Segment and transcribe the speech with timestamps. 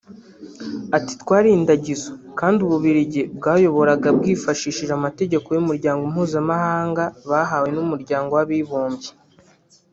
[0.97, 2.09] Ati“Twari indagizo
[2.39, 9.11] kandi Ububiligi bwayoboraga bwifashishije amategeko y’umuryango mpuzamahanga bahawe n’umuryango w’abibumbye